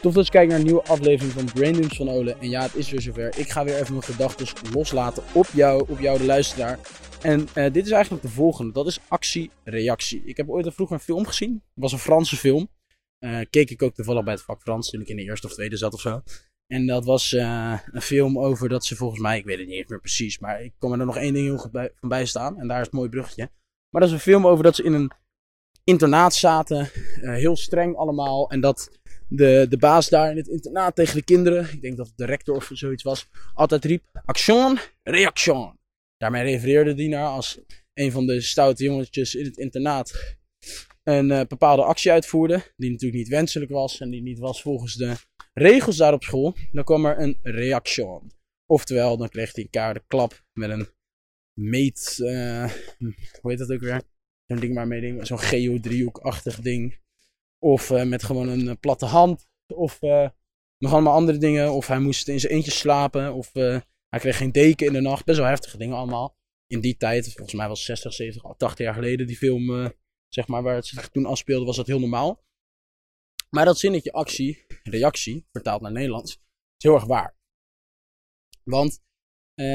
Tof 0.00 0.14
dat 0.14 0.24
je 0.24 0.32
kijkt 0.32 0.50
naar 0.50 0.58
een 0.58 0.64
nieuwe 0.64 0.82
aflevering 0.82 1.32
van 1.32 1.44
Braindumps 1.44 1.96
van 1.96 2.08
Ole. 2.08 2.36
En 2.40 2.50
ja, 2.50 2.62
het 2.62 2.74
is 2.74 2.90
weer 2.90 3.00
zover. 3.00 3.38
Ik 3.38 3.48
ga 3.48 3.64
weer 3.64 3.74
even 3.74 3.92
mijn 3.92 4.04
gedachten 4.04 4.46
loslaten 4.72 5.22
op 5.34 5.46
jou, 5.52 5.84
op 5.88 5.98
jou 6.00 6.18
de 6.18 6.24
luisteraar. 6.24 6.78
En 7.22 7.48
eh, 7.54 7.72
dit 7.72 7.86
is 7.86 7.90
eigenlijk 7.90 8.22
de 8.22 8.28
volgende. 8.28 8.72
Dat 8.72 8.86
is 8.86 9.00
actie-reactie. 9.08 10.22
Ik 10.24 10.36
heb 10.36 10.48
ooit 10.48 10.74
vroeger 10.74 10.96
een 10.96 11.02
film 11.02 11.26
gezien. 11.26 11.52
Het 11.52 11.82
was 11.82 11.92
een 11.92 11.98
Franse 11.98 12.36
film. 12.36 12.68
Eh, 13.18 13.40
keek 13.50 13.70
ik 13.70 13.82
ook 13.82 13.94
toevallig 13.94 14.24
bij 14.24 14.32
het 14.32 14.42
vak 14.42 14.62
Frans 14.62 14.90
toen 14.90 15.00
ik 15.00 15.08
in 15.08 15.16
de 15.16 15.22
eerste 15.22 15.46
of 15.46 15.52
tweede 15.52 15.76
zat 15.76 15.94
of 15.94 16.00
zo. 16.00 16.22
En 16.66 16.86
dat 16.86 17.04
was 17.04 17.32
eh, 17.32 17.78
een 17.92 18.02
film 18.02 18.38
over 18.38 18.68
dat 18.68 18.84
ze 18.84 18.96
volgens 18.96 19.20
mij, 19.20 19.38
ik 19.38 19.44
weet 19.44 19.58
het 19.58 19.66
niet 19.66 19.76
eens 19.76 19.88
meer 19.88 20.00
precies, 20.00 20.38
maar 20.38 20.62
ik 20.62 20.72
kom 20.78 20.92
er 20.92 21.06
nog 21.06 21.16
één 21.16 21.34
ding 21.34 21.46
heel 21.46 21.90
van 22.00 22.08
bij 22.08 22.26
staan. 22.26 22.58
En 22.58 22.68
daar 22.68 22.78
is 22.78 22.86
het 22.86 22.94
mooi 22.94 23.08
bruggetje. 23.08 23.50
Maar 23.90 24.00
dat 24.00 24.10
is 24.10 24.16
een 24.16 24.32
film 24.32 24.46
over 24.46 24.64
dat 24.64 24.76
ze 24.76 24.82
in 24.82 24.92
een 24.92 25.10
internaat 25.84 26.34
zaten. 26.34 26.90
heel 27.20 27.56
streng 27.56 27.96
allemaal. 27.96 28.50
En 28.50 28.60
dat 28.60 28.97
de, 29.28 29.66
de 29.68 29.78
baas 29.78 30.08
daar 30.08 30.30
in 30.30 30.36
het 30.36 30.48
internaat 30.48 30.94
tegen 30.94 31.14
de 31.14 31.24
kinderen, 31.24 31.68
ik 31.72 31.80
denk 31.80 31.96
dat 31.96 32.06
het 32.06 32.16
de 32.16 32.24
rector 32.24 32.56
of 32.56 32.70
zoiets 32.72 33.02
was, 33.02 33.28
altijd 33.54 33.84
riep: 33.84 34.04
Action, 34.24 34.78
reaction. 35.02 35.78
Daarmee 36.16 36.42
refereerde 36.42 36.94
die 36.94 37.08
naar 37.08 37.26
als 37.26 37.60
een 37.94 38.12
van 38.12 38.26
de 38.26 38.40
stoute 38.40 38.84
jongetjes 38.84 39.34
in 39.34 39.44
het 39.44 39.56
internaat 39.56 40.36
een 41.02 41.30
uh, 41.30 41.40
bepaalde 41.48 41.82
actie 41.82 42.10
uitvoerde, 42.10 42.72
die 42.76 42.90
natuurlijk 42.90 43.18
niet 43.18 43.28
wenselijk 43.28 43.70
was 43.70 44.00
en 44.00 44.10
die 44.10 44.22
niet 44.22 44.38
was 44.38 44.62
volgens 44.62 44.94
de 44.94 45.14
regels 45.52 45.96
daar 45.96 46.12
op 46.12 46.22
school, 46.22 46.56
dan 46.72 46.84
kwam 46.84 47.06
er 47.06 47.18
een 47.18 47.38
reaction. 47.42 48.32
Oftewel, 48.66 49.16
dan 49.16 49.28
kreeg 49.28 49.54
hij 49.54 49.64
een 49.64 49.70
keiharde 49.70 50.04
klap 50.06 50.44
met 50.52 50.70
een 50.70 50.88
meet, 51.60 52.18
uh, 52.20 52.72
hoe 53.40 53.50
heet 53.50 53.58
dat 53.58 53.72
ook 53.72 53.80
weer? 53.80 54.02
Zo'n 54.46 54.60
ding 54.60 54.74
waarmee, 54.74 55.24
zo'n 55.24 55.40
geodriehoekachtig 55.40 56.60
ding. 56.60 56.98
Of 57.58 57.90
uh, 57.90 58.02
met 58.02 58.22
gewoon 58.22 58.48
een 58.48 58.66
uh, 58.66 58.72
platte 58.80 59.06
hand. 59.06 59.46
Of 59.66 60.02
uh, 60.02 60.28
nog 60.78 60.92
allemaal 60.92 61.14
andere 61.14 61.38
dingen. 61.38 61.72
Of 61.72 61.86
hij 61.86 61.98
moest 61.98 62.28
in 62.28 62.40
zijn 62.40 62.52
eentje 62.52 62.70
slapen. 62.70 63.34
Of 63.34 63.52
hij 63.52 64.18
kreeg 64.18 64.36
geen 64.36 64.52
deken 64.52 64.86
in 64.86 64.92
de 64.92 65.00
nacht. 65.00 65.24
Best 65.24 65.38
wel 65.38 65.46
heftige 65.46 65.78
dingen 65.78 65.96
allemaal. 65.96 66.36
In 66.66 66.80
die 66.80 66.96
tijd, 66.96 67.24
volgens 67.24 67.54
mij 67.54 67.68
was 67.68 67.84
60, 67.84 68.12
70, 68.12 68.56
80 68.56 68.84
jaar 68.86 68.94
geleden 68.94 69.26
die 69.26 69.36
film, 69.36 69.92
zeg 70.28 70.46
maar, 70.46 70.62
waar 70.62 70.74
het 70.74 70.86
zich 70.86 71.08
toen 71.08 71.26
afspeelde, 71.26 71.64
was 71.64 71.76
dat 71.76 71.86
heel 71.86 72.00
normaal. 72.00 72.44
Maar 73.50 73.64
dat 73.64 73.78
zinnetje 73.78 74.12
actie, 74.12 74.64
reactie, 74.82 75.46
vertaald 75.52 75.80
naar 75.80 75.92
Nederlands, 75.92 76.32
is 76.76 76.84
heel 76.84 76.94
erg 76.94 77.04
waar. 77.04 77.36
Want 78.64 79.02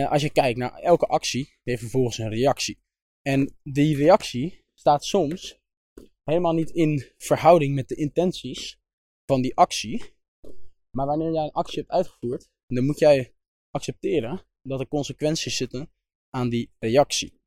als 0.09 0.21
je 0.21 0.29
kijkt 0.29 0.57
naar 0.57 0.73
elke 0.73 1.05
actie, 1.05 1.59
heeft 1.63 1.81
vervolgens 1.81 2.17
een 2.17 2.29
reactie. 2.29 2.83
En 3.21 3.57
die 3.63 3.97
reactie 3.97 4.65
staat 4.73 5.05
soms 5.05 5.62
helemaal 6.23 6.53
niet 6.53 6.69
in 6.69 7.05
verhouding 7.17 7.75
met 7.75 7.87
de 7.87 7.95
intenties 7.95 8.79
van 9.25 9.41
die 9.41 9.55
actie. 9.55 10.13
Maar 10.89 11.05
wanneer 11.05 11.31
jij 11.31 11.43
een 11.43 11.51
actie 11.51 11.79
hebt 11.79 11.91
uitgevoerd, 11.91 12.49
dan 12.67 12.85
moet 12.85 12.99
jij 12.99 13.33
accepteren 13.71 14.45
dat 14.61 14.79
er 14.79 14.87
consequenties 14.87 15.57
zitten 15.57 15.91
aan 16.29 16.49
die 16.49 16.71
reactie. 16.79 17.41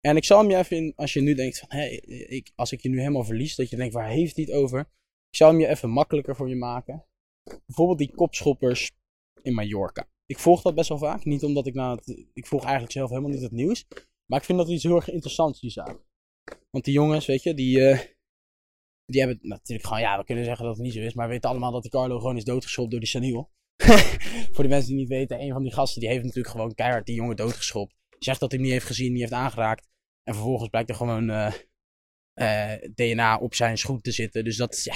En 0.00 0.16
ik 0.16 0.24
zal 0.24 0.38
hem 0.38 0.50
je 0.50 0.56
even 0.56 0.76
in, 0.76 0.92
als 0.96 1.12
je 1.12 1.20
nu 1.20 1.34
denkt 1.34 1.58
van, 1.58 1.68
hé, 1.68 1.86
ik, 2.28 2.52
als 2.54 2.72
ik 2.72 2.80
je 2.80 2.88
nu 2.88 2.98
helemaal 2.98 3.24
verlies, 3.24 3.56
dat 3.56 3.70
je 3.70 3.76
denkt, 3.76 3.94
waar 3.94 4.08
heeft 4.08 4.36
hij 4.36 4.44
het 4.44 4.54
over? 4.54 4.80
Ik 5.28 5.36
zal 5.36 5.48
hem 5.48 5.60
je 5.60 5.66
even 5.66 5.90
makkelijker 5.90 6.36
voor 6.36 6.48
je 6.48 6.56
maken. 6.56 7.06
Bijvoorbeeld 7.66 7.98
die 7.98 8.14
kopschoppers 8.14 8.90
in 9.42 9.54
Mallorca. 9.54 10.08
Ik 10.26 10.38
volg 10.38 10.62
dat 10.62 10.74
best 10.74 10.88
wel 10.88 10.98
vaak. 10.98 11.24
Niet 11.24 11.44
omdat 11.44 11.66
ik 11.66 11.74
nou, 11.74 11.96
het, 11.96 12.26
ik 12.32 12.46
volg 12.46 12.62
eigenlijk 12.62 12.92
zelf 12.92 13.08
helemaal 13.08 13.30
niet 13.30 13.42
het 13.42 13.52
nieuws. 13.52 13.86
Maar 14.26 14.38
ik 14.38 14.44
vind 14.44 14.58
dat 14.58 14.68
iets 14.68 14.82
heel 14.82 14.96
erg 14.96 15.10
interessants, 15.10 15.60
die 15.60 15.70
zaak. 15.70 16.04
Want 16.70 16.84
die 16.84 16.94
jongens, 16.94 17.26
weet 17.26 17.42
je, 17.42 17.54
die, 17.54 17.78
uh, 17.78 18.00
die 19.10 19.20
hebben 19.20 19.38
natuurlijk 19.42 19.86
gewoon, 19.86 20.02
ja, 20.02 20.18
we 20.18 20.24
kunnen 20.24 20.44
zeggen 20.44 20.64
dat 20.64 20.76
het 20.76 20.84
niet 20.84 20.94
zo 20.94 21.00
is, 21.00 21.14
maar 21.14 21.26
we 21.26 21.32
weten 21.32 21.50
allemaal 21.50 21.72
dat 21.72 21.82
die 21.82 21.90
Carlo 21.90 22.18
gewoon 22.18 22.36
is 22.36 22.44
doodgeschopt 22.44 22.90
door 22.90 23.00
die 23.00 23.08
Saniel. 23.08 23.50
Voor 24.52 24.64
de 24.64 24.70
mensen 24.70 24.88
die 24.88 24.98
niet 24.98 25.08
weten, 25.08 25.40
een 25.40 25.52
van 25.52 25.62
die 25.62 25.72
gasten 25.72 26.00
die 26.00 26.10
heeft 26.10 26.24
natuurlijk 26.24 26.54
gewoon 26.54 26.74
keihard 26.74 27.06
die 27.06 27.14
jongen 27.14 27.36
doodgeschopt. 27.36 27.94
Zegt 28.18 28.40
dat 28.40 28.52
hij 28.52 28.60
niet 28.60 28.70
heeft 28.70 28.86
gezien, 28.86 29.12
niet 29.12 29.20
heeft 29.20 29.32
aangeraakt. 29.32 29.88
En 30.22 30.34
vervolgens 30.34 30.68
blijkt 30.68 30.88
er 30.88 30.94
gewoon 30.94 31.30
uh, 31.30 31.52
uh, 32.34 32.72
DNA 32.94 33.38
op 33.38 33.54
zijn 33.54 33.78
schoen 33.78 34.00
te 34.00 34.10
zitten. 34.10 34.44
Dus 34.44 34.56
dat 34.56 34.84
ja, 34.84 34.94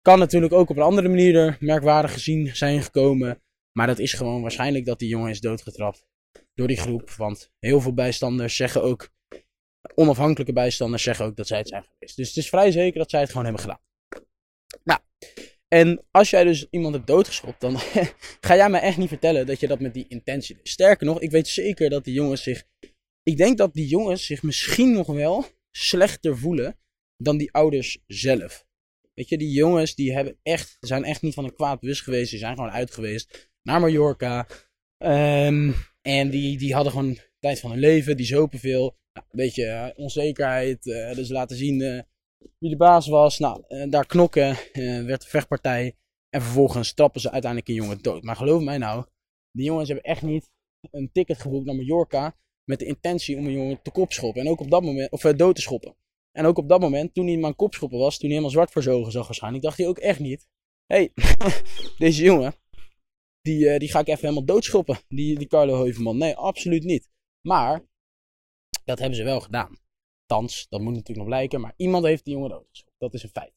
kan 0.00 0.18
natuurlijk 0.18 0.52
ook 0.52 0.70
op 0.70 0.76
een 0.76 0.82
andere 0.82 1.08
manier 1.08 1.56
merkwaardig 1.60 2.12
gezien 2.12 2.56
zijn 2.56 2.82
gekomen. 2.82 3.42
Maar 3.72 3.86
dat 3.86 3.98
is 3.98 4.12
gewoon 4.12 4.42
waarschijnlijk 4.42 4.84
dat 4.84 4.98
die 4.98 5.08
jongen 5.08 5.30
is 5.30 5.40
doodgetrapt 5.40 6.06
door 6.54 6.68
die 6.68 6.76
groep. 6.76 7.10
Want 7.10 7.52
heel 7.58 7.80
veel 7.80 7.94
bijstanders 7.94 8.56
zeggen 8.56 8.82
ook 8.82 9.10
onafhankelijke 9.94 10.52
bijstanders 10.52 11.02
zeggen 11.02 11.24
ook 11.24 11.36
dat 11.36 11.46
zij 11.46 11.58
het 11.58 11.68
zijn 11.68 11.82
geweest. 11.82 12.16
Dus 12.16 12.28
het 12.28 12.36
is 12.36 12.48
vrij 12.48 12.70
zeker 12.70 12.98
dat 12.98 13.10
zij 13.10 13.20
het 13.20 13.28
gewoon 13.28 13.44
hebben 13.44 13.62
gedaan. 13.62 13.80
Nou, 14.84 15.00
en 15.68 16.04
als 16.10 16.30
jij 16.30 16.44
dus 16.44 16.66
iemand 16.70 16.94
hebt 16.94 17.06
doodgeschopt, 17.06 17.60
dan 17.60 17.78
ga 18.46 18.56
jij 18.56 18.70
mij 18.70 18.80
echt 18.80 18.96
niet 18.96 19.08
vertellen 19.08 19.46
dat 19.46 19.60
je 19.60 19.66
dat 19.66 19.80
met 19.80 19.94
die 19.94 20.06
intentie 20.08 20.54
doet. 20.56 20.68
Sterker 20.68 21.06
nog, 21.06 21.20
ik 21.20 21.30
weet 21.30 21.48
zeker 21.48 21.90
dat 21.90 22.04
die 22.04 22.14
jongens 22.14 22.42
zich. 22.42 22.64
Ik 23.22 23.36
denk 23.36 23.58
dat 23.58 23.74
die 23.74 23.86
jongens 23.86 24.26
zich 24.26 24.42
misschien 24.42 24.92
nog 24.92 25.06
wel 25.06 25.44
slechter 25.70 26.38
voelen 26.38 26.78
dan 27.16 27.36
die 27.36 27.52
ouders 27.52 27.98
zelf. 28.06 28.66
Weet 29.14 29.28
je, 29.28 29.38
die 29.38 29.50
jongens 29.50 29.94
die 29.94 30.12
hebben 30.12 30.38
echt, 30.42 30.76
zijn 30.80 31.04
echt 31.04 31.22
niet 31.22 31.34
van 31.34 31.44
een 31.44 31.54
kwaad 31.54 31.80
bewust 31.80 32.02
geweest. 32.02 32.30
Die 32.30 32.38
zijn 32.38 32.54
gewoon 32.54 32.70
uit 32.70 32.90
geweest 32.90 33.50
naar 33.62 33.80
Mallorca. 33.80 34.46
Um, 34.98 35.74
en 36.02 36.30
die, 36.30 36.58
die 36.58 36.74
hadden 36.74 36.92
gewoon 36.92 37.18
tijd 37.40 37.60
van 37.60 37.70
hun 37.70 37.80
leven. 37.80 38.16
Die 38.16 38.26
zopen 38.26 38.58
veel. 38.58 38.96
Nou, 39.12 39.26
een 39.30 39.36
beetje 39.36 39.64
uh, 39.64 39.86
onzekerheid. 39.96 40.86
Uh, 40.86 41.14
dus 41.14 41.28
laten 41.28 41.56
zien 41.56 41.80
uh, 41.80 42.00
wie 42.58 42.70
de 42.70 42.76
baas 42.76 43.08
was. 43.08 43.38
Nou, 43.38 43.88
daar 43.88 44.06
knokken. 44.06 44.56
werd 45.06 45.22
een 45.22 45.30
vechtpartij. 45.30 45.96
En 46.30 46.42
vervolgens 46.42 46.92
trappen 46.92 47.20
ze 47.20 47.30
uiteindelijk 47.30 47.70
een 47.70 47.76
jongen 47.76 48.02
dood. 48.02 48.22
Maar 48.22 48.36
geloof 48.36 48.62
mij 48.62 48.78
nou, 48.78 49.04
die 49.52 49.64
jongens 49.64 49.88
hebben 49.88 50.06
echt 50.06 50.22
niet 50.22 50.50
een 50.90 51.12
ticket 51.12 51.40
geboekt 51.40 51.66
naar 51.66 51.74
Mallorca. 51.74 52.36
Met 52.64 52.78
de 52.78 52.84
intentie 52.84 53.36
om 53.36 53.46
een 53.46 53.52
jongen 53.52 53.82
te 53.82 53.90
kopschoppen. 53.90 54.42
En 54.42 54.48
ook 54.48 54.60
op 54.60 54.70
dat 54.70 54.82
moment, 54.82 55.10
of 55.10 55.20
dood 55.20 55.54
te 55.54 55.60
schoppen. 55.60 55.96
En 56.32 56.44
ook 56.44 56.58
op 56.58 56.68
dat 56.68 56.80
moment, 56.80 57.14
toen 57.14 57.26
hij 57.26 57.36
maar 57.36 57.54
kopschoppen 57.54 57.98
was, 57.98 58.12
toen 58.12 58.30
hij 58.30 58.38
helemaal 58.38 58.50
zwart 58.50 58.70
voor 58.70 58.82
zijn 58.82 59.10
zag 59.10 59.26
waarschijnlijk, 59.26 59.64
dacht 59.64 59.78
hij 59.78 59.88
ook 59.88 59.98
echt 59.98 60.18
niet. 60.18 60.48
Hey, 60.86 61.12
deze 61.98 62.22
jongen, 62.22 62.54
die, 63.42 63.78
die 63.78 63.90
ga 63.90 64.00
ik 64.00 64.08
even 64.08 64.20
helemaal 64.20 64.44
doodschoppen. 64.44 64.98
Die, 65.08 65.38
die 65.38 65.46
Carlo 65.46 65.82
Heuvelman. 65.82 66.18
Nee, 66.18 66.34
absoluut 66.34 66.84
niet. 66.84 67.08
Maar 67.40 67.88
dat 68.84 68.98
hebben 68.98 69.16
ze 69.16 69.24
wel 69.24 69.40
gedaan. 69.40 69.78
Thans, 70.26 70.66
dat 70.68 70.80
moet 70.80 70.92
natuurlijk 70.92 71.18
nog 71.18 71.26
blijken, 71.26 71.60
maar 71.60 71.74
iemand 71.76 72.04
heeft 72.04 72.24
die 72.24 72.34
jongen 72.34 72.50
doodgeschoten. 72.50 72.94
Dat 72.98 73.14
is 73.14 73.22
een 73.22 73.28
feit. 73.28 73.54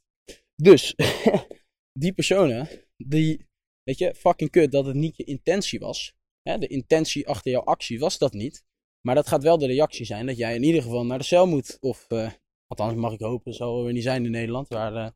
Dus, 0.56 0.96
die 2.02 2.14
personen, 2.14 2.68
die, 2.98 3.48
weet 3.84 3.98
je, 3.98 4.16
fucking 4.16 4.50
kut 4.50 4.72
dat 4.72 4.86
het 4.86 4.96
niet 4.96 5.18
je 5.18 5.24
intentie 5.24 5.80
was. 5.80 6.16
Hè? 6.42 6.58
De 6.58 6.68
intentie 6.68 7.28
achter 7.28 7.52
jouw 7.52 7.64
actie 7.64 8.00
was 8.00 8.18
dat 8.18 8.34
niet. 8.34 8.66
Maar 9.02 9.16
dat 9.16 9.28
gaat 9.28 9.44
wel 9.44 9.58
de 9.58 9.66
reactie 9.66 10.06
zijn 10.06 10.26
dat 10.26 10.38
jij 10.38 10.56
in 10.56 10.64
ieder 10.64 10.82
geval 10.82 11.06
naar 11.06 11.18
de 11.18 11.24
cel 11.24 11.48
moet. 11.48 11.78
Of, 11.80 12.06
uh, 12.10 12.32
althans 12.68 12.96
mag 12.96 13.14
ik 13.14 13.20
hopen, 13.20 13.54
zal 13.54 13.86
er 13.86 13.94
niet 13.94 14.04
zijn 14.04 14.26
in 14.26 14.32
Nederland, 14.32 14.68
waar 14.68 14.94
uh, 14.94 15.10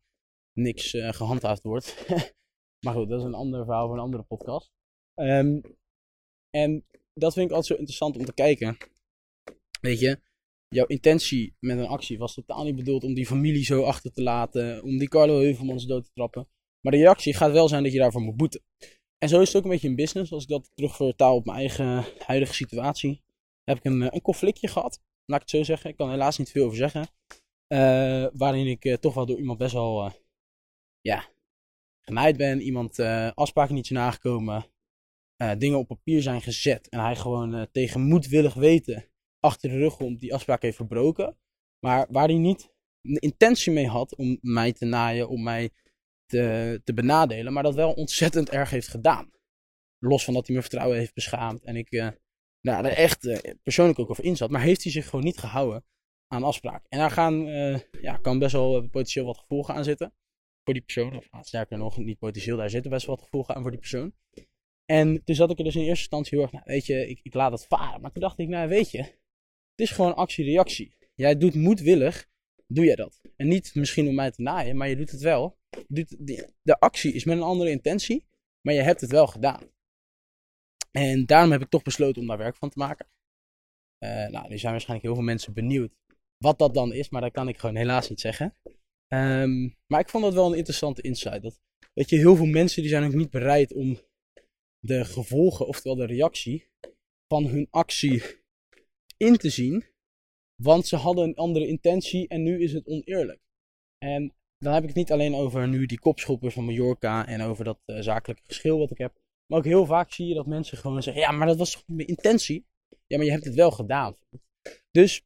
niks 0.53 0.93
uh, 0.93 1.13
gehandhaafd 1.13 1.63
wordt. 1.63 2.05
maar 2.85 2.93
goed, 2.93 3.09
dat 3.09 3.19
is 3.19 3.25
een 3.25 3.33
ander 3.33 3.65
verhaal 3.65 3.87
van 3.87 3.97
een 3.97 4.03
andere 4.03 4.23
podcast. 4.23 4.71
Um, 5.15 5.61
en 6.49 6.85
dat 7.17 7.33
vind 7.33 7.49
ik 7.49 7.55
altijd 7.55 7.65
zo 7.65 7.73
interessant 7.73 8.17
om 8.17 8.25
te 8.25 8.33
kijken. 8.33 8.77
Weet 9.81 9.99
je, 9.99 10.19
jouw 10.67 10.85
intentie 10.85 11.55
met 11.59 11.77
een 11.77 11.87
actie 11.87 12.17
was 12.17 12.33
totaal 12.33 12.63
niet 12.63 12.75
bedoeld 12.75 13.03
om 13.03 13.13
die 13.13 13.25
familie 13.25 13.63
zo 13.63 13.83
achter 13.83 14.11
te 14.11 14.23
laten, 14.23 14.83
om 14.83 14.97
die 14.97 15.07
Carlo 15.07 15.39
Heuvelmans 15.39 15.85
dood 15.85 16.05
te 16.05 16.11
trappen. 16.13 16.47
Maar 16.81 16.91
de 16.91 16.97
reactie 16.97 17.33
gaat 17.33 17.51
wel 17.51 17.67
zijn 17.67 17.83
dat 17.83 17.91
je 17.91 17.99
daarvoor 17.99 18.21
moet 18.21 18.37
boeten. 18.37 18.61
En 19.17 19.29
zo 19.29 19.41
is 19.41 19.47
het 19.47 19.57
ook 19.57 19.63
een 19.63 19.69
beetje 19.69 19.87
in 19.87 19.95
business. 19.95 20.31
Als 20.31 20.43
ik 20.43 20.49
dat 20.49 20.71
terugvertaal 20.73 21.35
op 21.35 21.45
mijn 21.45 21.57
eigen 21.57 22.05
huidige 22.25 22.53
situatie, 22.53 23.21
heb 23.63 23.77
ik 23.77 23.83
een, 23.83 24.01
een 24.15 24.21
conflictje 24.21 24.67
gehad. 24.67 25.01
Laat 25.25 25.41
ik 25.41 25.47
het 25.47 25.55
zo 25.55 25.63
zeggen. 25.63 25.89
Ik 25.89 25.95
kan 25.95 26.07
er 26.07 26.13
helaas 26.13 26.37
niet 26.37 26.51
veel 26.51 26.65
over 26.65 26.77
zeggen. 26.77 27.07
Uh, 27.73 28.27
waarin 28.33 28.67
ik 28.67 28.85
uh, 28.85 28.93
toch 28.93 29.13
wel 29.13 29.25
door 29.25 29.37
iemand 29.37 29.57
best 29.57 29.73
wel, 29.73 30.05
uh, 30.05 30.11
ja, 31.01 31.29
genaaid 32.01 32.37
ben. 32.37 32.61
Iemand 32.61 32.99
afspraken 33.33 33.75
niet 33.75 33.87
zijn 33.87 33.99
nagekomen. 33.99 34.65
Dingen 35.57 35.77
op 35.77 35.87
papier 35.87 36.21
zijn 36.21 36.41
gezet. 36.41 36.89
En 36.89 36.99
hij 36.99 37.15
gewoon 37.15 37.67
tegen 37.71 38.01
moedwillig 38.01 38.53
weten 38.53 39.05
achter 39.39 39.69
de 39.69 39.77
rug 39.77 39.99
om 39.99 40.17
die 40.17 40.33
afspraak 40.33 40.61
heeft 40.61 40.75
verbroken. 40.75 41.37
Maar 41.79 42.07
waar 42.09 42.27
hij 42.27 42.37
niet 42.37 42.69
de 43.01 43.19
intentie 43.19 43.71
mee 43.71 43.87
had 43.87 44.15
om 44.15 44.37
mij 44.41 44.73
te 44.73 44.85
naaien, 44.85 45.29
om 45.29 45.43
mij 45.43 45.69
te, 46.25 46.81
te 46.83 46.93
benadelen, 46.93 47.53
maar 47.53 47.63
dat 47.63 47.75
wel 47.75 47.93
ontzettend 47.93 48.49
erg 48.49 48.69
heeft 48.69 48.87
gedaan. 48.87 49.31
Los 49.99 50.23
van 50.23 50.33
dat 50.33 50.45
hij 50.45 50.55
mijn 50.55 50.67
vertrouwen 50.67 50.99
heeft 50.99 51.13
beschaamd 51.13 51.63
en 51.63 51.75
ik 51.75 51.91
uh, 51.91 52.09
nou, 52.61 52.85
er 52.85 52.91
echt 52.91 53.25
uh, 53.25 53.37
persoonlijk 53.63 53.99
ook 53.99 54.09
over 54.09 54.23
in 54.23 54.35
zat, 54.35 54.49
maar 54.49 54.61
heeft 54.61 54.83
hij 54.83 54.91
zich 54.91 55.09
gewoon 55.09 55.25
niet 55.25 55.37
gehouden 55.37 55.85
aan 56.27 56.43
afspraak. 56.43 56.85
En 56.89 56.99
daar 56.99 57.11
gaan, 57.11 57.47
uh, 57.47 57.79
ja, 58.01 58.17
kan 58.17 58.39
best 58.39 58.51
wel 58.51 58.81
potentieel 58.81 59.25
wat 59.25 59.37
gevolgen 59.37 59.73
aan 59.73 59.83
zitten 59.83 60.13
voor 60.63 60.73
die 60.73 60.83
persoon. 60.83 61.17
Of 61.17 61.27
ah, 61.29 61.43
sterker 61.43 61.77
nog, 61.77 61.97
niet 61.97 62.17
potentieel, 62.17 62.57
daar 62.57 62.69
zitten 62.69 62.91
best 62.91 63.05
wel 63.05 63.15
wat 63.15 63.23
gevolgen 63.23 63.55
aan 63.55 63.61
voor 63.61 63.71
die 63.71 63.79
persoon. 63.79 64.13
En 64.91 65.23
toen 65.23 65.35
zat 65.35 65.51
ik 65.51 65.57
er 65.57 65.63
dus 65.63 65.75
in 65.75 65.81
eerste 65.81 65.99
instantie 65.99 66.37
heel 66.37 66.41
erg, 66.41 66.51
nou, 66.51 66.63
weet 66.65 66.85
je, 66.85 67.07
ik, 67.07 67.19
ik 67.23 67.33
laat 67.33 67.51
het 67.51 67.65
varen. 67.65 68.01
Maar 68.01 68.11
toen 68.11 68.21
dacht 68.21 68.39
ik, 68.39 68.47
nou 68.47 68.69
weet 68.69 68.91
je, 68.91 68.97
het 68.97 69.81
is 69.85 69.91
gewoon 69.91 70.15
actie-reactie. 70.15 70.95
Jij 71.15 71.37
doet 71.37 71.55
moedwillig, 71.55 72.29
doe 72.67 72.85
jij 72.85 72.95
dat. 72.95 73.21
En 73.35 73.47
niet 73.47 73.75
misschien 73.75 74.07
om 74.07 74.15
mij 74.15 74.31
te 74.31 74.41
naaien, 74.41 74.77
maar 74.77 74.89
je 74.89 74.95
doet 74.95 75.11
het 75.11 75.21
wel. 75.21 75.57
de, 75.87 76.53
de 76.61 76.79
actie 76.79 77.13
is 77.13 77.23
met 77.23 77.37
een 77.37 77.43
andere 77.43 77.69
intentie, 77.69 78.25
maar 78.61 78.73
je 78.73 78.81
hebt 78.81 79.01
het 79.01 79.11
wel 79.11 79.27
gedaan. 79.27 79.71
En 80.91 81.25
daarom 81.25 81.51
heb 81.51 81.61
ik 81.61 81.69
toch 81.69 81.83
besloten 81.83 82.21
om 82.21 82.27
daar 82.27 82.37
werk 82.37 82.55
van 82.55 82.69
te 82.69 82.79
maken. 82.79 83.07
Uh, 84.03 84.27
nou, 84.27 84.51
er 84.51 84.59
zijn 84.59 84.71
waarschijnlijk 84.71 85.03
heel 85.03 85.15
veel 85.15 85.23
mensen 85.23 85.53
benieuwd 85.53 85.95
wat 86.37 86.59
dat 86.59 86.73
dan 86.73 86.93
is, 86.93 87.09
maar 87.09 87.21
dat 87.21 87.31
kan 87.31 87.47
ik 87.47 87.57
gewoon 87.57 87.75
helaas 87.75 88.09
niet 88.09 88.19
zeggen. 88.19 88.55
Um, 89.13 89.77
maar 89.87 89.99
ik 89.99 90.09
vond 90.09 90.23
dat 90.23 90.33
wel 90.33 90.51
een 90.51 90.57
interessante 90.57 91.01
insight. 91.01 91.41
Dat, 91.41 91.59
weet 91.93 92.09
je, 92.09 92.17
heel 92.17 92.35
veel 92.35 92.45
mensen 92.45 92.81
die 92.81 92.91
zijn 92.91 93.03
ook 93.03 93.13
niet 93.13 93.29
bereid 93.29 93.73
om 93.73 93.99
de 94.87 95.05
gevolgen, 95.05 95.67
oftewel 95.67 95.95
de 95.95 96.05
reactie 96.05 96.67
van 97.27 97.45
hun 97.45 97.67
actie 97.69 98.23
in 99.17 99.37
te 99.37 99.49
zien. 99.49 99.85
Want 100.63 100.87
ze 100.87 100.95
hadden 100.95 101.27
een 101.27 101.35
andere 101.35 101.67
intentie 101.67 102.27
en 102.27 102.43
nu 102.43 102.61
is 102.61 102.73
het 102.73 102.87
oneerlijk. 102.87 103.39
En 103.97 104.33
dan 104.57 104.73
heb 104.73 104.81
ik 104.81 104.87
het 104.87 104.97
niet 104.97 105.11
alleen 105.11 105.35
over 105.35 105.67
nu 105.67 105.85
die 105.85 105.99
kopschoppers 105.99 106.53
van 106.53 106.65
Mallorca 106.65 107.27
en 107.27 107.41
over 107.41 107.63
dat 107.65 107.79
uh, 107.85 108.01
zakelijke 108.01 108.43
geschil 108.45 108.79
wat 108.79 108.91
ik 108.91 108.97
heb. 108.97 109.13
Maar 109.47 109.59
ook 109.59 109.65
heel 109.65 109.85
vaak 109.85 110.11
zie 110.11 110.27
je 110.27 110.33
dat 110.33 110.45
mensen 110.45 110.77
gewoon 110.77 111.03
zeggen: 111.03 111.21
Ja, 111.21 111.31
maar 111.31 111.47
dat 111.47 111.57
was 111.57 111.71
toch 111.71 111.83
mijn 111.87 112.07
intentie? 112.07 112.65
Ja, 113.07 113.17
maar 113.17 113.25
je 113.25 113.31
hebt 113.31 113.45
het 113.45 113.55
wel 113.55 113.71
gedaan. 113.71 114.15
Dus, 114.91 115.23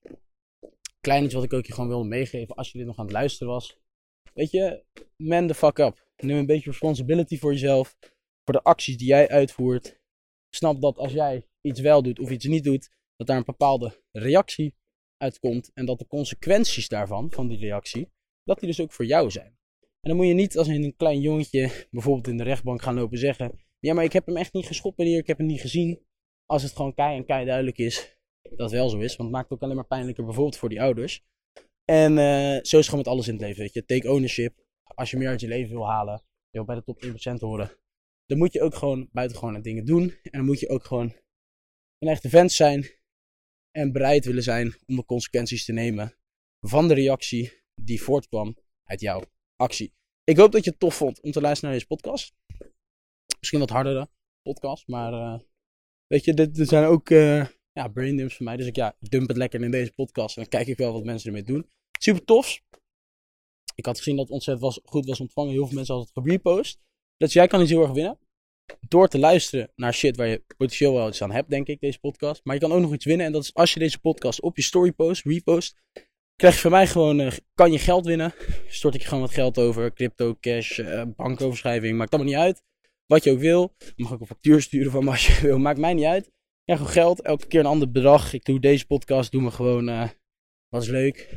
klein 0.99 1.23
iets 1.23 1.33
wat 1.33 1.43
ik 1.43 1.53
ook 1.53 1.65
je 1.65 1.73
gewoon 1.73 1.89
wilde 1.89 2.07
meegeven 2.07 2.55
als 2.55 2.71
je 2.71 2.77
dit 2.77 2.87
nog 2.87 2.97
aan 2.97 3.05
het 3.05 3.13
luisteren 3.13 3.53
was. 3.53 3.79
Weet 4.33 4.51
je, 4.51 4.83
man 5.17 5.47
the 5.47 5.53
fuck 5.53 5.77
up. 5.77 6.09
Neem 6.23 6.37
een 6.37 6.45
beetje 6.45 6.69
responsibility 6.69 7.37
voor 7.37 7.51
jezelf. 7.51 7.97
De 8.51 8.63
acties 8.63 8.97
die 8.97 9.07
jij 9.07 9.29
uitvoert. 9.29 9.99
Snap 10.49 10.81
dat 10.81 10.97
als 10.97 11.11
jij 11.11 11.47
iets 11.61 11.79
wel 11.79 12.03
doet 12.03 12.19
of 12.19 12.29
iets 12.29 12.45
niet 12.45 12.63
doet, 12.63 12.89
dat 13.15 13.27
daar 13.27 13.37
een 13.37 13.43
bepaalde 13.43 14.03
reactie 14.11 14.75
uitkomt. 15.17 15.71
En 15.73 15.85
dat 15.85 15.99
de 15.99 16.07
consequenties 16.07 16.87
daarvan, 16.87 17.31
van 17.31 17.47
die 17.47 17.57
reactie, 17.57 18.11
dat 18.43 18.59
die 18.59 18.67
dus 18.67 18.81
ook 18.81 18.91
voor 18.91 19.05
jou 19.05 19.31
zijn. 19.31 19.57
En 19.79 20.09
dan 20.09 20.15
moet 20.15 20.27
je 20.27 20.33
niet 20.33 20.57
als 20.57 20.67
een 20.67 20.95
klein 20.95 21.21
jongetje 21.21 21.87
bijvoorbeeld 21.91 22.27
in 22.27 22.37
de 22.37 22.43
rechtbank 22.43 22.81
gaan 22.81 22.95
lopen 22.95 23.17
zeggen: 23.17 23.59
Ja, 23.79 23.93
maar 23.93 24.03
ik 24.03 24.13
heb 24.13 24.25
hem 24.25 24.37
echt 24.37 24.53
niet 24.53 24.67
geschopt 24.67 24.97
hier, 24.97 25.17
ik 25.17 25.27
heb 25.27 25.37
hem 25.37 25.47
niet 25.47 25.61
gezien. 25.61 26.05
Als 26.45 26.63
het 26.63 26.75
gewoon 26.75 26.93
kei 26.93 27.17
en 27.17 27.25
kei 27.25 27.45
duidelijk 27.45 27.77
is 27.77 28.19
dat 28.41 28.59
het 28.59 28.71
wel 28.71 28.89
zo 28.89 28.99
is. 28.99 29.15
Want 29.15 29.29
het 29.29 29.37
maakt 29.37 29.51
ook 29.51 29.61
alleen 29.61 29.75
maar 29.75 29.85
pijnlijker 29.85 30.25
bijvoorbeeld 30.25 30.57
voor 30.57 30.69
die 30.69 30.81
ouders. 30.81 31.23
En 31.85 32.11
uh, 32.11 32.51
zo 32.51 32.59
is 32.59 32.71
het 32.71 32.85
gewoon 32.85 32.99
met 32.99 33.07
alles 33.07 33.27
in 33.27 33.33
het 33.33 33.41
leven. 33.41 33.61
Weet 33.61 33.73
je. 33.73 33.85
Take 33.85 34.11
ownership. 34.11 34.53
Als 34.83 35.11
je 35.11 35.17
meer 35.17 35.27
uit 35.27 35.41
je 35.41 35.47
leven 35.47 35.71
wil 35.71 35.87
halen, 35.87 36.23
je 36.49 36.57
wil 36.57 36.65
bij 36.65 36.75
de 36.75 36.83
top 36.83 37.03
1% 37.05 37.39
horen, 37.39 37.71
dan 38.31 38.39
moet 38.39 38.53
je 38.53 38.61
ook 38.61 38.75
gewoon 38.75 39.09
buitengewone 39.11 39.61
dingen 39.61 39.85
doen. 39.85 40.09
En 40.23 40.31
dan 40.31 40.45
moet 40.45 40.59
je 40.59 40.69
ook 40.69 40.85
gewoon 40.85 41.13
een 41.97 42.07
echte 42.07 42.29
vent 42.29 42.51
zijn 42.51 42.89
en 43.71 43.91
bereid 43.91 44.25
willen 44.25 44.43
zijn 44.43 44.75
om 44.85 44.95
de 44.95 45.05
consequenties 45.05 45.65
te 45.65 45.71
nemen 45.71 46.15
van 46.59 46.87
de 46.87 46.93
reactie 46.93 47.63
die 47.75 48.01
voortkwam 48.01 48.57
uit 48.83 48.99
jouw 48.99 49.23
actie. 49.55 49.93
Ik 50.23 50.37
hoop 50.37 50.51
dat 50.51 50.63
je 50.63 50.69
het 50.69 50.79
tof 50.79 50.95
vond 50.95 51.21
om 51.21 51.31
te 51.31 51.41
luisteren 51.41 51.69
naar 51.69 51.79
deze 51.79 51.95
podcast. 51.95 52.35
Misschien 53.39 53.59
wat 53.59 53.69
hardere 53.69 54.09
podcast, 54.41 54.87
maar 54.87 55.13
uh, 55.13 55.39
weet 56.07 56.25
je, 56.25 56.33
dit, 56.33 56.57
zijn 56.57 56.85
ook 56.85 57.09
uh, 57.09 57.47
ja, 57.71 57.87
braindumps 57.87 58.35
voor 58.35 58.45
mij. 58.45 58.57
Dus 58.57 58.65
ik, 58.65 58.75
ja, 58.75 58.95
dump 58.99 59.27
het 59.27 59.37
lekker 59.37 59.63
in 59.63 59.71
deze 59.71 59.93
podcast 59.93 60.35
en 60.35 60.41
dan 60.41 60.51
kijk 60.51 60.67
ik 60.67 60.77
wel 60.77 60.93
wat 60.93 61.03
mensen 61.03 61.27
ermee 61.27 61.43
doen. 61.43 61.69
Super 61.99 62.25
tof. 62.25 62.61
Ik 63.75 63.85
had 63.85 63.97
gezien 63.97 64.15
dat 64.15 64.25
het 64.25 64.33
ontzettend 64.33 64.65
was, 64.65 64.79
goed 64.83 65.05
was 65.05 65.19
ontvangen. 65.19 65.51
Heel 65.51 65.65
veel 65.65 65.75
mensen 65.75 65.95
hadden 65.95 66.11
het 66.13 66.23
gerepost. 66.23 66.79
Dus 67.21 67.33
jij 67.33 67.47
kan 67.47 67.61
iets 67.61 67.69
heel 67.69 67.81
erg 67.81 67.91
winnen. 67.91 68.19
Door 68.87 69.07
te 69.07 69.19
luisteren 69.19 69.71
naar 69.75 69.93
shit 69.93 70.17
waar 70.17 70.27
je 70.27 70.43
potentieel 70.57 70.93
wel 70.93 71.07
iets 71.07 71.21
aan 71.21 71.31
hebt, 71.31 71.49
denk 71.49 71.67
ik, 71.67 71.79
deze 71.79 71.99
podcast. 71.99 72.41
Maar 72.43 72.55
je 72.55 72.61
kan 72.61 72.71
ook 72.71 72.81
nog 72.81 72.93
iets 72.93 73.05
winnen. 73.05 73.25
En 73.25 73.31
dat 73.31 73.43
is 73.43 73.53
als 73.53 73.73
je 73.73 73.79
deze 73.79 73.99
podcast 73.99 74.41
op 74.41 74.55
je 74.57 74.63
story 74.63 74.91
post, 74.91 75.25
repost. 75.25 75.81
Krijg 76.35 76.55
je 76.55 76.61
van 76.61 76.71
mij 76.71 76.87
gewoon, 76.87 77.19
uh, 77.19 77.31
kan 77.53 77.71
je 77.71 77.79
geld 77.79 78.05
winnen. 78.05 78.33
Stort 78.67 78.95
ik 78.95 79.01
je 79.01 79.07
gewoon 79.07 79.23
wat 79.23 79.33
geld 79.33 79.57
over. 79.57 79.93
Crypto, 79.93 80.35
cash, 80.39 80.77
uh, 80.77 81.03
bankoverschrijving. 81.15 81.97
Maakt 81.97 82.13
allemaal 82.13 82.31
niet 82.31 82.41
uit. 82.41 82.63
Wat 83.05 83.23
je 83.23 83.31
ook 83.31 83.39
wil. 83.39 83.75
Mag 83.95 84.13
ook 84.13 84.19
een 84.19 84.27
factuur 84.27 84.61
sturen 84.61 84.91
van 84.91 85.05
wat 85.11 85.21
je 85.21 85.39
wil. 85.41 85.59
Maakt 85.59 85.79
mij 85.79 85.93
niet 85.93 86.05
uit. 86.05 86.31
Ja, 86.63 86.75
gewoon 86.75 86.91
geld. 86.91 87.21
Elke 87.21 87.47
keer 87.47 87.59
een 87.59 87.65
ander 87.65 87.91
bedrag. 87.91 88.33
Ik 88.33 88.45
doe 88.45 88.59
deze 88.59 88.85
podcast. 88.85 89.31
Doen 89.31 89.43
we 89.43 89.51
gewoon. 89.51 89.89
Uh, 89.89 90.09
wat 90.69 90.81
is 90.81 90.89
leuk. 90.89 91.29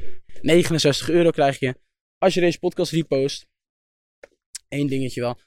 69 0.42 1.08
euro 1.10 1.30
krijg 1.30 1.58
je. 1.58 1.74
Als 2.18 2.34
je 2.34 2.40
deze 2.40 2.58
podcast 2.58 2.92
repost. 2.92 3.46
Eén 4.68 4.86
dingetje 4.86 5.20
wel. 5.20 5.38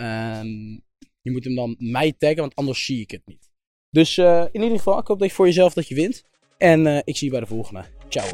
Um, 0.00 0.84
je 1.20 1.30
moet 1.30 1.44
hem 1.44 1.54
dan 1.54 1.76
mij 1.78 2.12
taggen, 2.12 2.40
want 2.40 2.54
anders 2.54 2.84
zie 2.84 3.00
ik 3.00 3.10
het 3.10 3.22
niet. 3.24 3.50
Dus 3.90 4.16
uh, 4.16 4.44
in 4.52 4.62
ieder 4.62 4.76
geval, 4.76 4.98
ik 4.98 5.06
hoop 5.06 5.18
dat 5.18 5.28
je 5.28 5.34
voor 5.34 5.46
jezelf 5.46 5.74
dat 5.74 5.88
je 5.88 5.94
wint. 5.94 6.24
En 6.58 6.86
uh, 6.86 6.98
ik 7.04 7.16
zie 7.16 7.26
je 7.26 7.32
bij 7.32 7.40
de 7.40 7.46
volgende. 7.46 7.84
Ciao. 8.08 8.26